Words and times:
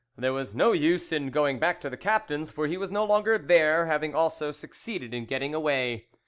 There 0.17 0.33
was 0.33 0.55
no 0.55 0.71
use 0.71 1.11
in 1.11 1.29
going 1.29 1.59
back 1.59 1.79
to 1.81 1.89
the 1.91 1.95
captain's, 1.95 2.49
for 2.49 2.65
he 2.65 2.75
was 2.75 2.89
no 2.89 3.05
longer 3.05 3.37
there, 3.37 3.85
having 3.85 4.15
also 4.15 4.51
succeeded 4.51 5.13
in 5.13 5.25
getting 5.25 5.53
away. 5.53 6.07